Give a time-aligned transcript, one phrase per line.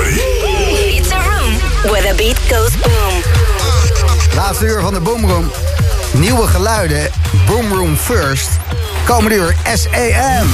[0.00, 0.20] ready?
[0.96, 1.54] It's a room
[1.90, 3.22] where the beat goes boom.
[4.34, 5.50] Laatste uur van de Boomroom.
[6.12, 7.10] Nieuwe geluiden.
[7.46, 8.48] Boomroom First.
[9.06, 10.48] Komende uur SAM.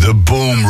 [0.00, 0.66] The Boom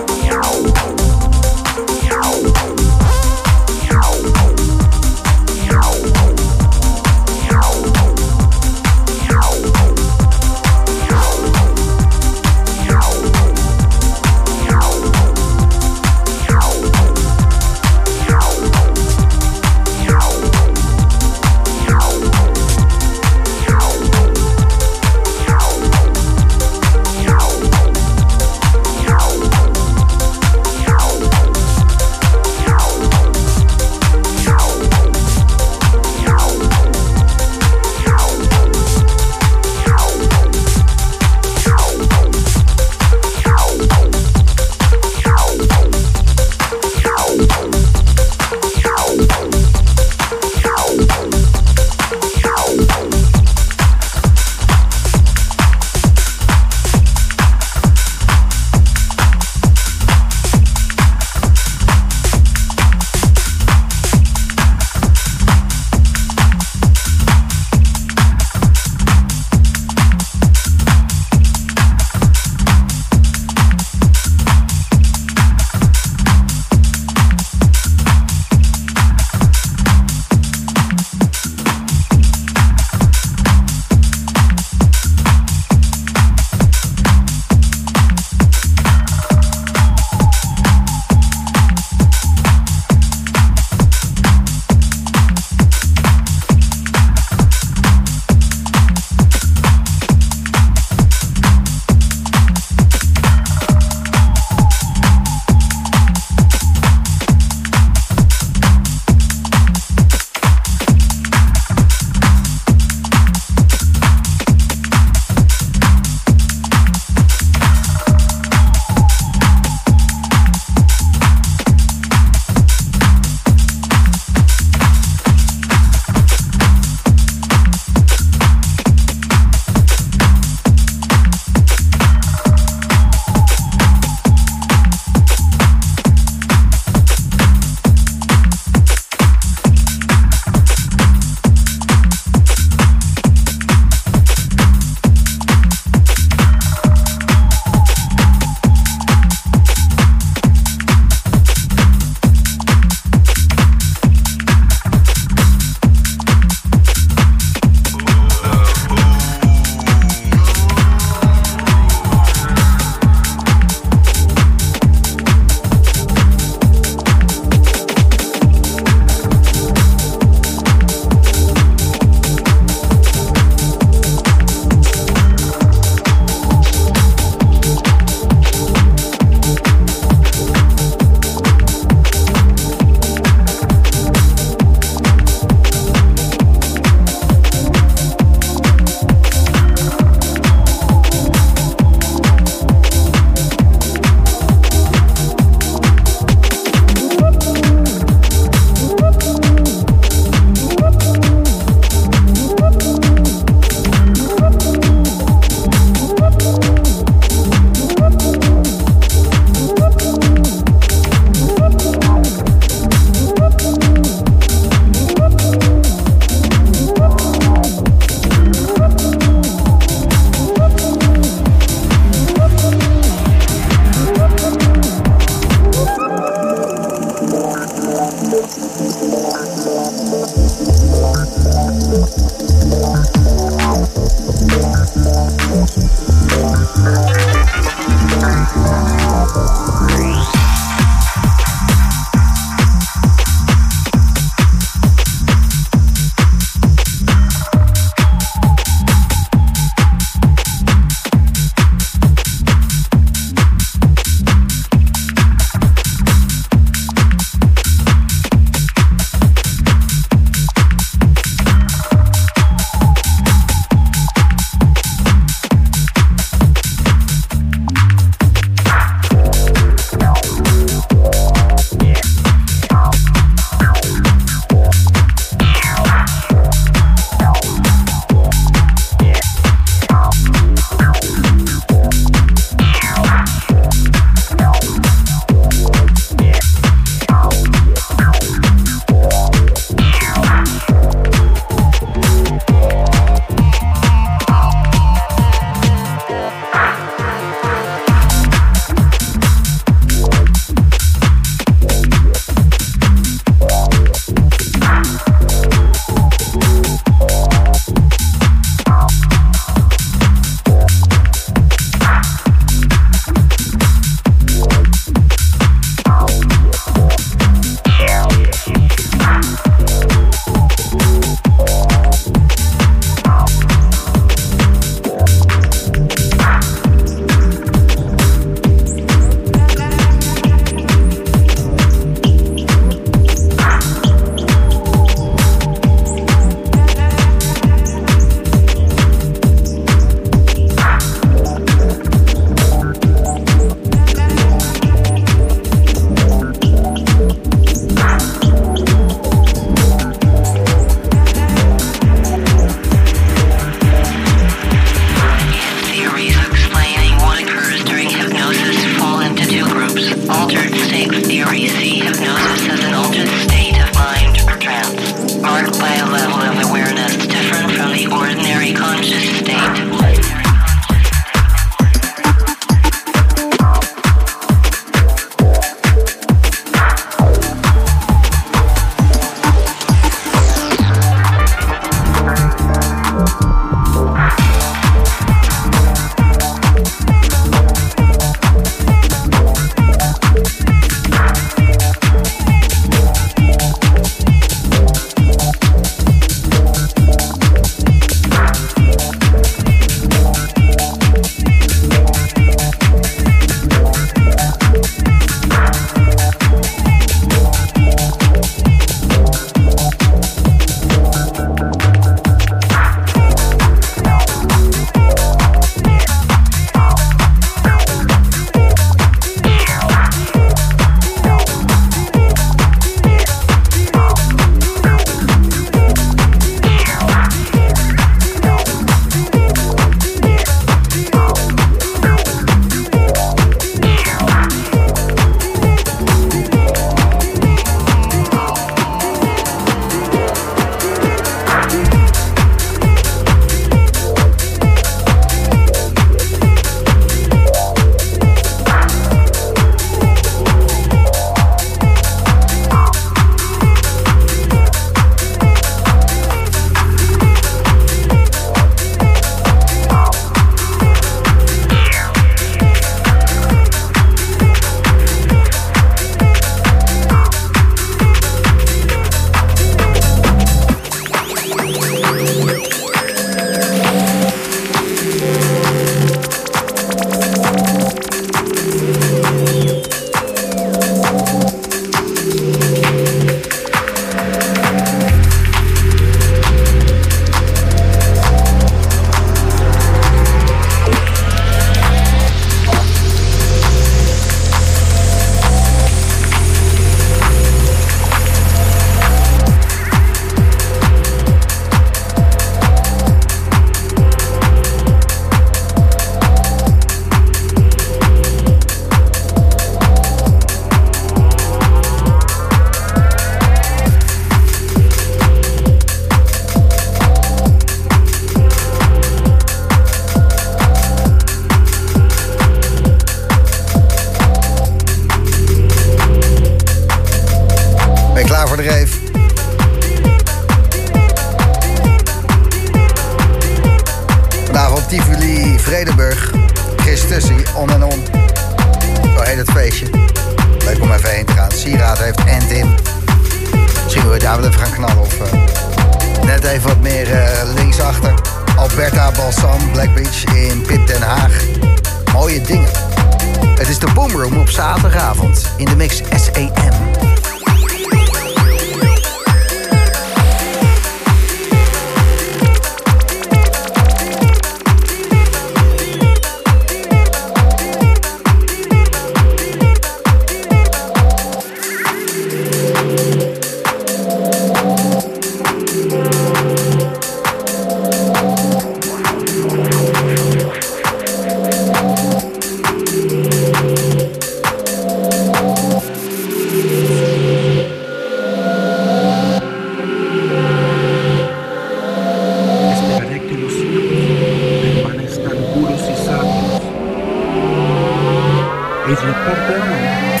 [598.72, 600.00] y recordaban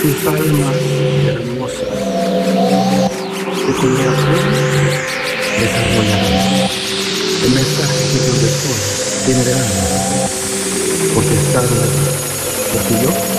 [0.00, 0.76] sus almas
[1.26, 1.88] hermosas.
[3.58, 4.46] Su corazón
[5.58, 6.68] desarrollará
[7.42, 8.82] el mensaje que yo les doy,
[9.26, 9.68] tendrán
[11.14, 11.68] potestad,
[12.72, 13.31] porque yo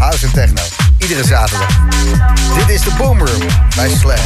[0.00, 0.62] house en techno.
[0.98, 1.78] Iedere zaterdag.
[2.56, 3.42] Dit is de Boomroom
[3.76, 4.18] bij Slam.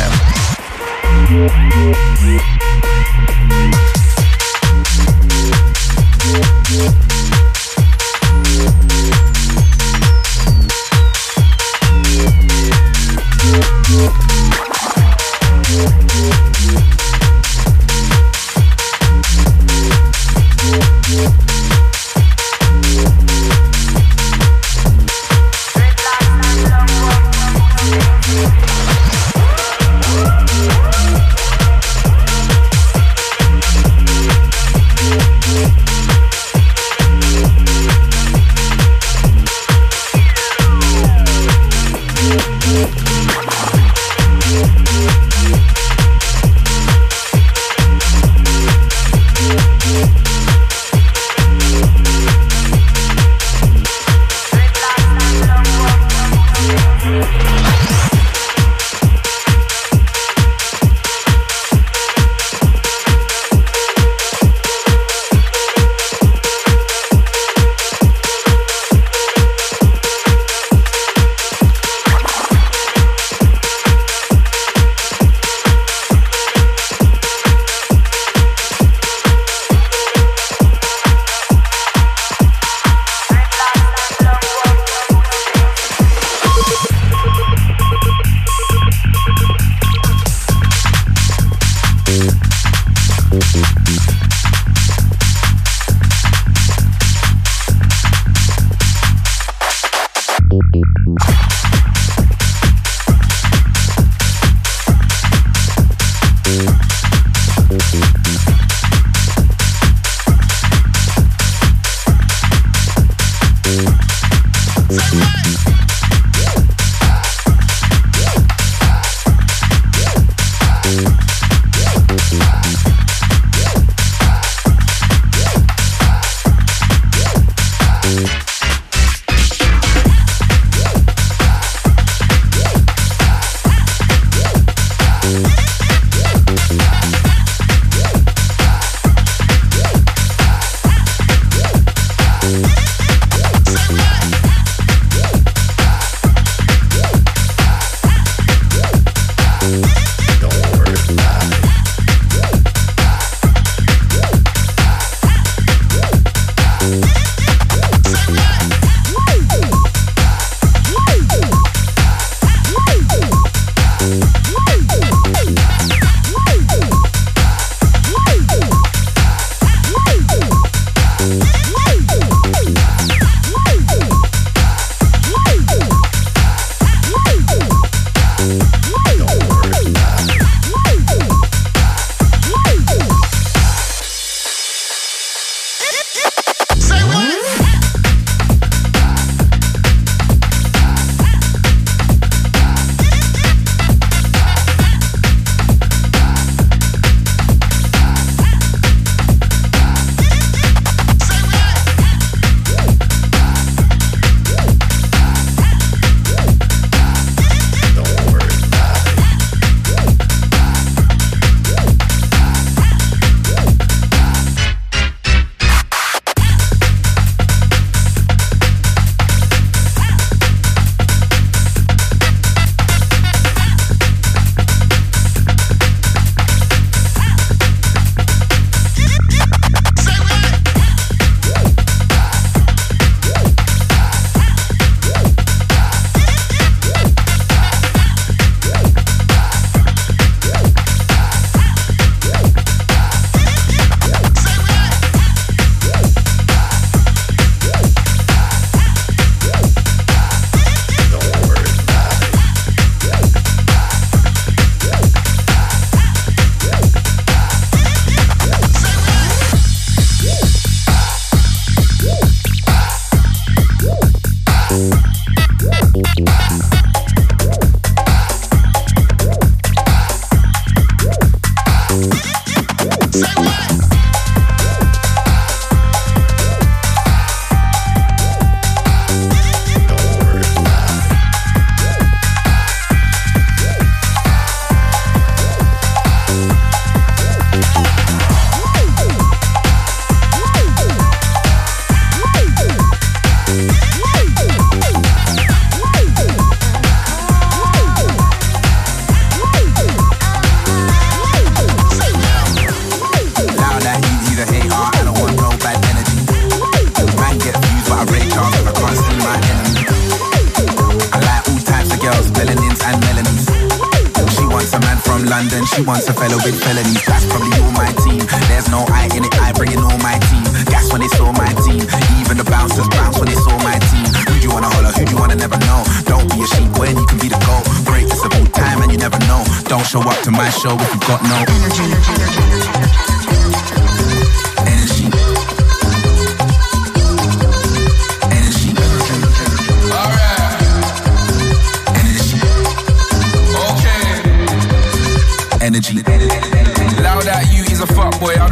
[315.35, 317.03] London, she wants a fellow with felonies.
[317.11, 318.22] That's probably all my team.
[318.47, 320.47] There's no I in it, I bring in all my team.
[320.70, 321.82] That's when they saw my team.
[322.22, 324.07] Even the bouncers bounce when they saw my team.
[324.30, 325.82] Who do you wanna holler, who do you wanna never know?
[326.07, 327.66] Don't be a sheep when you can be the goal.
[327.82, 329.43] Great, it's about time and you never know.
[329.66, 331.43] Don't show up to my show if you've got no.
[331.51, 333.04] Energy.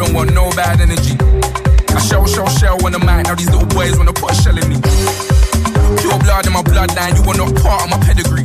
[0.03, 1.15] Don't want no bad energy.
[1.95, 3.31] I shell, shell, shell on the mic.
[3.31, 4.77] Now these little boys wanna put a shell in me.
[6.03, 7.15] Pure blood in my bloodline.
[7.15, 8.43] You are not part of my pedigree.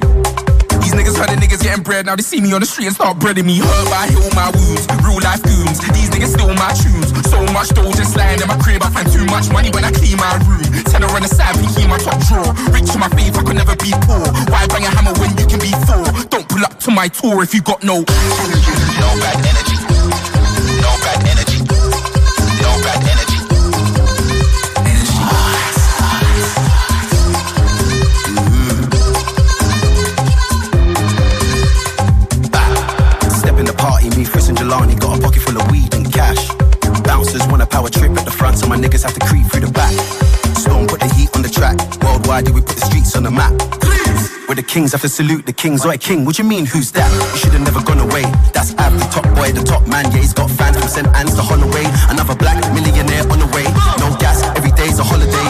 [0.86, 2.06] These niggas heard the niggas getting bread.
[2.06, 3.58] Now they see me on the street and start breading me.
[3.58, 4.86] Herb, I heal my wounds.
[5.02, 5.82] Real life goons.
[5.98, 7.10] These niggas steal my tunes.
[7.26, 8.84] So much dough just lying in my crib.
[8.86, 10.62] I find too much money when I clean my room.
[10.86, 12.54] Tenner on the side, pinky in my top drawer.
[12.70, 14.22] Rich in my faith, I could never be poor.
[14.54, 16.06] Why bang a hammer when you can be four?
[16.30, 18.06] Don't pull up to my tour if you got no.
[18.06, 19.67] No bad energy.
[37.78, 39.94] Power trip at the front, so my niggas have to creep through the back.
[40.58, 41.78] Stone put the heat on the track.
[42.02, 43.54] Worldwide, we put the streets on the map.
[44.50, 45.86] We're the kings, have to salute the kings.
[45.86, 47.06] Oi, king, what you mean, who's that?
[47.34, 48.24] You should have never gone away.
[48.50, 50.06] That's Ab, the top boy, the top man.
[50.10, 51.08] Yeah, he's got fans from St.
[51.14, 51.86] Anne's to Holloway.
[52.10, 53.68] Another black millionaire on the way.
[54.02, 55.48] No gas, every day's a holiday.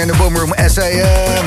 [0.00, 1.46] In de Boom Room SAM.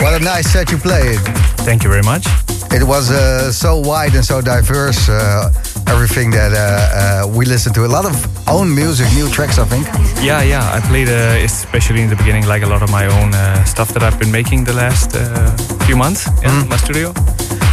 [0.00, 1.20] What a nice set you played.
[1.64, 2.26] Thank you very much.
[2.70, 5.10] It was uh, so wide and so diverse.
[5.10, 5.50] Uh,
[5.88, 7.84] everything that uh, uh, we listened to.
[7.84, 8.14] A lot of
[8.48, 9.86] own music, new tracks, I think.
[10.22, 10.72] Yeah, yeah.
[10.72, 13.92] I played, uh, especially in the beginning, like a lot of my own uh, stuff
[13.92, 15.50] that I've been making the last uh,
[15.84, 17.12] few months in my studio.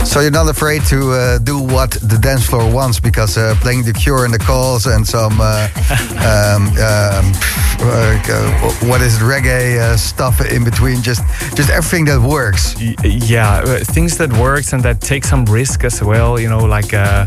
[0.05, 3.83] So you're not afraid to uh, do what the dance floor wants because uh, playing
[3.83, 5.67] the Cure and the Calls and some uh,
[6.23, 7.33] um, um,
[7.81, 11.21] uh, what is it, reggae uh, stuff in between, just
[11.55, 12.75] just everything that works.
[13.03, 16.39] Yeah, uh, things that works and that take some risk as well.
[16.39, 17.25] You know, like uh,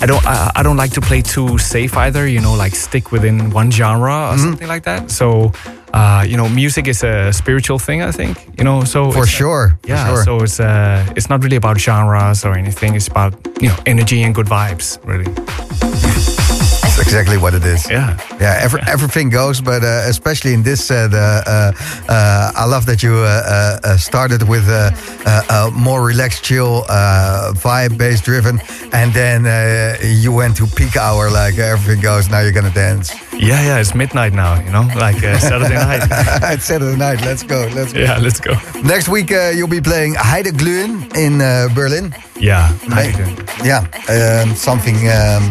[0.00, 2.26] I don't I, I don't like to play too safe either.
[2.26, 5.10] You know, like stick within one genre or something like that.
[5.10, 5.52] So
[5.92, 8.02] uh, you know, music is a spiritual thing.
[8.02, 8.84] I think you know.
[8.84, 9.68] So For sure.
[9.82, 10.06] for Yeah.
[10.08, 10.24] sure.
[10.24, 12.94] So it's uh, it's not really about genres or anything.
[12.94, 14.98] It's about you know energy and good vibes.
[15.04, 16.41] Really.
[17.02, 17.88] Exactly what it is.
[17.90, 18.16] Yeah.
[18.40, 21.72] Yeah, every, everything goes, but uh, especially in this set, uh, uh,
[22.08, 24.90] uh, I love that you uh, uh, started with a
[25.74, 28.60] more relaxed, chill, uh, vibe, bass driven,
[28.92, 32.28] and then uh, you went to peak hour, like everything goes.
[32.30, 33.12] Now you're gonna dance.
[33.32, 33.80] Yeah, yeah.
[33.80, 34.60] It's midnight now.
[34.60, 36.02] You know, like uh, Saturday night.
[36.54, 37.20] it's Saturday night.
[37.22, 37.68] Let's go.
[37.74, 38.00] Let's go.
[38.00, 38.18] yeah.
[38.18, 38.54] Let's go.
[38.82, 42.14] Next week uh, you'll be playing Heideglühen in uh, Berlin.
[42.38, 42.72] Yeah.
[42.82, 43.38] You doing?
[43.64, 45.44] Yeah, um, something um,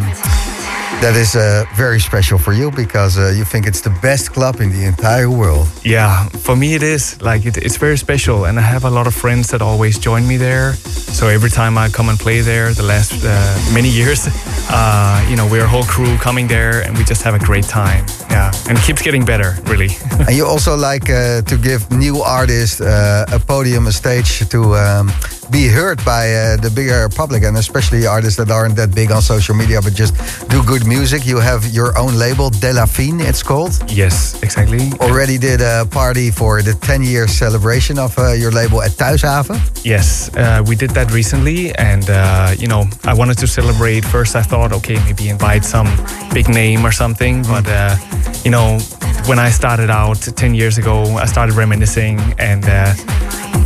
[1.02, 4.60] that is uh, very special for you because uh, you think it's the best club
[4.60, 5.66] in the entire world.
[5.84, 7.20] Yeah, for me it is.
[7.20, 10.28] Like it, it's very special, and I have a lot of friends that always join
[10.28, 10.74] me there.
[11.18, 14.28] So every time I come and play there, the last uh, many years,
[14.70, 17.64] uh, you know, we're a whole crew coming there, and we just have a great
[17.64, 18.06] time.
[18.30, 19.90] Yeah, and it keeps getting better, really.
[20.28, 24.76] and you also like uh, to give new artists uh, a podium, a stage to
[24.76, 25.10] um,
[25.52, 29.20] be heard by uh, the bigger public, and especially artists that aren't that big on
[29.20, 30.14] social media but just
[30.48, 31.26] do good music.
[31.26, 33.72] You have your own label, Delafine, it's called.
[33.90, 34.90] yes, exactly.
[35.00, 39.58] Already did a party for the 10 year celebration of uh, your label at Thuishaven.
[39.84, 44.04] Yes, uh, we did that recently, and uh, you know, I wanted to celebrate.
[44.06, 45.88] First, I thought, okay, maybe invite some
[46.32, 47.96] big name or something, but uh,
[48.44, 48.78] you know,
[49.26, 52.94] when I started out ten years ago, I started reminiscing, and uh,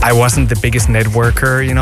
[0.03, 1.76] I wasn't the biggest networker, you know,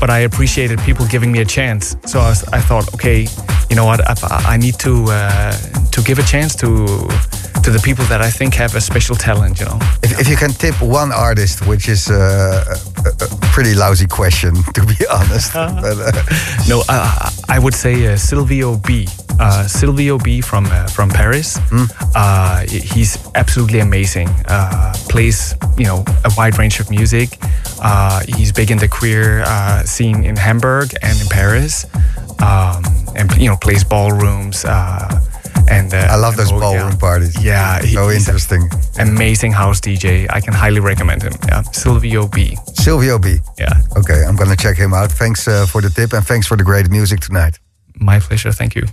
[0.00, 1.96] but I appreciated people giving me a chance.
[2.06, 3.26] So I, was, I thought, okay,
[3.68, 5.52] you know what, I, I need to uh,
[5.90, 6.68] to give a chance to
[7.62, 9.78] to the people that I think have a special talent, you know.
[10.02, 12.64] If, if you can tip one artist, which is uh,
[13.04, 15.52] a, a pretty lousy question, to be honest.
[15.54, 16.12] but, uh,
[16.68, 19.06] No, uh, I would say uh, Silvio B.
[19.40, 20.40] Uh, Silvio B.
[20.42, 21.58] from uh, from Paris.
[22.14, 24.28] Uh, he's absolutely amazing.
[24.46, 27.28] Uh, plays you know a wide range of music.
[27.82, 31.86] Uh, he's big in the queer uh, scene in Hamburg and in Paris,
[32.40, 32.84] um,
[33.16, 34.64] and you know plays ballrooms.
[34.64, 35.08] Uh,
[35.70, 36.98] and uh, I love those and- ballroom yeah.
[37.08, 37.34] parties.
[37.44, 38.62] Yeah, he- So interesting.
[38.98, 40.26] Amazing house DJ.
[40.28, 41.32] I can highly recommend him.
[41.48, 42.56] Yeah, Silvio B.
[42.74, 43.38] Silvio B.
[43.58, 45.10] Yeah, Okay, I'm gonna check him out.
[45.12, 47.58] Thanks uh, for the tip and thanks for the great music tonight.
[48.00, 48.52] my pleasure.
[48.52, 48.86] Thank you.